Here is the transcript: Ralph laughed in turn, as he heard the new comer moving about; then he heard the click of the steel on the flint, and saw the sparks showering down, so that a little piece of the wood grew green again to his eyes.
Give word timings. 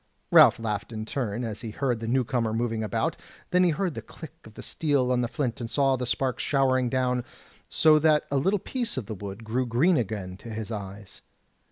Ralph 0.31 0.57
laughed 0.57 0.91
in 0.91 1.05
turn, 1.05 1.43
as 1.43 1.61
he 1.61 1.69
heard 1.69 1.99
the 1.99 2.07
new 2.07 2.23
comer 2.23 2.53
moving 2.53 2.83
about; 2.83 3.17
then 3.51 3.63
he 3.63 3.69
heard 3.69 3.93
the 3.93 4.01
click 4.01 4.33
of 4.45 4.55
the 4.55 4.63
steel 4.63 5.11
on 5.11 5.21
the 5.21 5.27
flint, 5.27 5.61
and 5.61 5.69
saw 5.69 5.95
the 5.95 6.07
sparks 6.07 6.41
showering 6.41 6.89
down, 6.89 7.23
so 7.69 7.99
that 7.99 8.23
a 8.31 8.37
little 8.37 8.57
piece 8.57 8.97
of 8.97 9.05
the 9.05 9.13
wood 9.13 9.43
grew 9.43 9.67
green 9.67 9.97
again 9.97 10.37
to 10.37 10.49
his 10.49 10.71
eyes. 10.71 11.21